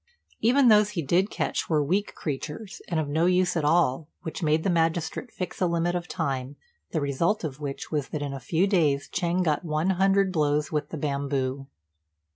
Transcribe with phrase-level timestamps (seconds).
[0.39, 4.41] Even those he did catch were weak creatures, and of no use at all, which
[4.41, 6.55] made the magistrate fix a limit of time,
[6.89, 10.71] the result of which was that in a few days Ch'êng got one hundred blows
[10.71, 11.67] with the bamboo.